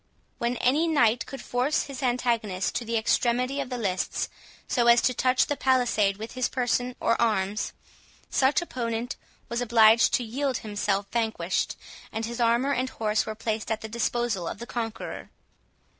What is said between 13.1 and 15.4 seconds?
were placed at the disposal of the conqueror.